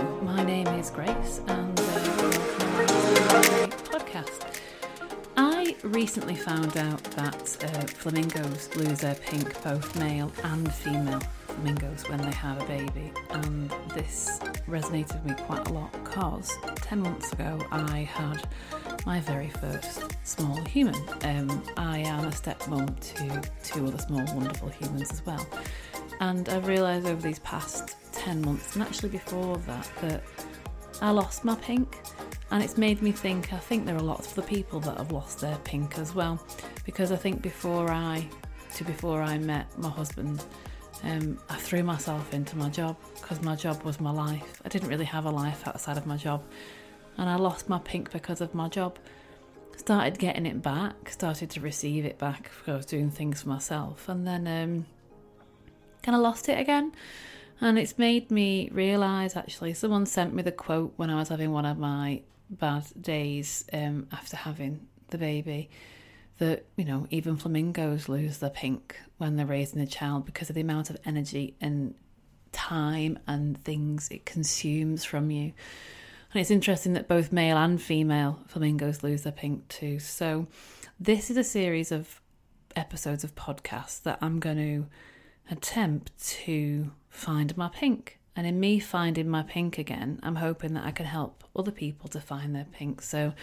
[0.00, 4.58] My name is Grace, and uh, welcome to my podcast.
[5.36, 12.08] I recently found out that uh, flamingos lose their pink, both male and female flamingos,
[12.08, 17.02] when they have a baby, and this resonated with me quite a lot because 10
[17.02, 18.48] months ago I had
[19.04, 20.96] my very first small human.
[21.24, 25.46] Um, I am a stepmom to two other small, wonderful humans as well.
[26.20, 30.22] And I've realised over these past 10 months, and actually before that, that
[31.00, 31.98] I lost my pink.
[32.50, 35.10] And it's made me think, I think there are lots of the people that have
[35.10, 36.44] lost their pink as well.
[36.84, 38.28] Because I think before I,
[38.74, 40.44] to before I met my husband,
[41.02, 44.60] um, I threw myself into my job because my job was my life.
[44.64, 46.44] I didn't really have a life outside of my job.
[47.16, 48.98] And I lost my pink because of my job.
[49.76, 53.48] Started getting it back, started to receive it back because I was doing things for
[53.48, 54.08] myself.
[54.10, 54.86] And then um,
[56.02, 56.92] kind of lost it again.
[57.60, 61.52] And it's made me realise actually, someone sent me the quote when I was having
[61.52, 65.70] one of my bad days um, after having the baby
[66.38, 70.54] that, you know, even flamingos lose their pink when they're raising a child because of
[70.54, 71.94] the amount of energy and
[72.52, 75.52] time and things it consumes from you.
[76.32, 79.98] And it's interesting that both male and female flamingos lose their pink too.
[79.98, 80.46] So,
[80.98, 82.20] this is a series of
[82.76, 84.86] episodes of podcasts that I'm going to
[85.50, 88.18] attempt to find my pink.
[88.36, 92.08] And in me finding my pink again, I'm hoping that I can help other people
[92.10, 93.02] to find their pink.
[93.02, 93.34] So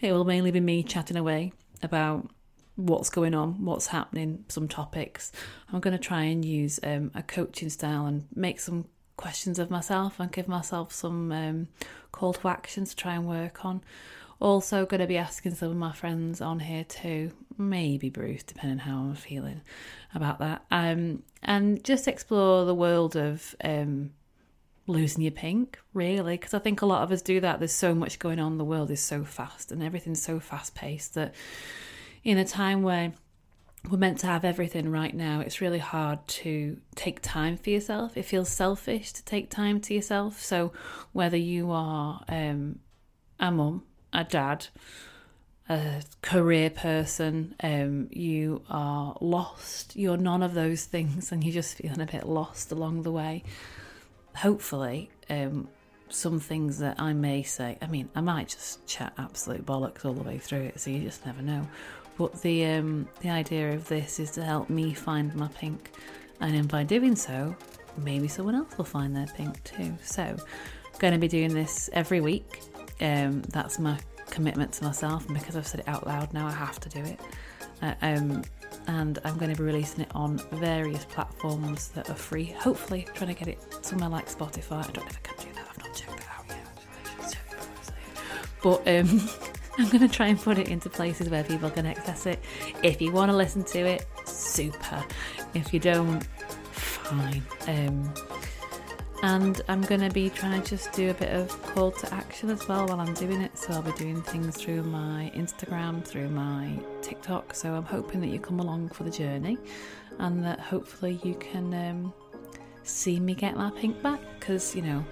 [0.00, 2.28] it will mainly be me chatting away about
[2.76, 5.30] what's going on, what's happening, some topics.
[5.72, 9.70] I'm going to try and use um, a coaching style and make some questions of
[9.70, 11.68] myself and give myself some um,
[12.10, 13.82] call to action to try and work on.
[14.42, 18.78] Also, going to be asking some of my friends on here too, maybe Bruce, depending
[18.78, 19.60] how I'm feeling
[20.16, 20.64] about that.
[20.68, 24.10] Um, and just explore the world of um,
[24.88, 27.60] losing your pink, really, because I think a lot of us do that.
[27.60, 28.58] There's so much going on.
[28.58, 31.36] The world is so fast and everything's so fast paced that
[32.24, 33.12] in a time where
[33.88, 38.16] we're meant to have everything right now, it's really hard to take time for yourself.
[38.16, 40.40] It feels selfish to take time to yourself.
[40.40, 40.72] So,
[41.12, 42.80] whether you are um,
[43.38, 44.66] a mum, a dad,
[45.68, 51.76] a career person, um, you are lost, you're none of those things, and you're just
[51.76, 53.42] feeling a bit lost along the way.
[54.36, 55.68] Hopefully, um,
[56.08, 60.12] some things that I may say, I mean, I might just chat absolute bollocks all
[60.12, 61.66] the way through it, so you just never know.
[62.18, 65.90] But the um, the idea of this is to help me find my pink,
[66.40, 67.56] and then by doing so,
[67.96, 69.96] maybe someone else will find their pink too.
[70.04, 70.36] So,
[70.98, 72.60] going to be doing this every week.
[73.00, 73.98] Um, that's my
[74.30, 77.00] commitment to myself, and because I've said it out loud now, I have to do
[77.00, 77.20] it.
[77.82, 78.42] Uh, um,
[78.86, 82.46] and I'm going to be releasing it on various platforms that are free.
[82.58, 84.88] Hopefully, trying to get it somewhere like Spotify.
[84.88, 85.66] I don't know if I can do that.
[85.70, 86.46] I've not checked that out
[87.30, 87.38] yet.
[88.62, 89.28] But um,
[89.78, 92.40] I'm going to try and put it into places where people can access it.
[92.82, 95.04] If you want to listen to it, super.
[95.54, 96.24] If you don't,
[96.72, 97.42] fine.
[97.66, 98.14] Um,
[99.22, 102.50] and I'm going to be trying to just do a bit of call to action
[102.50, 103.56] as well while I'm doing it.
[103.56, 107.54] So I'll be doing things through my Instagram, through my TikTok.
[107.54, 109.58] So I'm hoping that you come along for the journey
[110.18, 112.12] and that hopefully you can um,
[112.82, 115.04] see me get my pink back because, you know,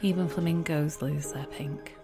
[0.00, 1.94] even flamingos lose their pink.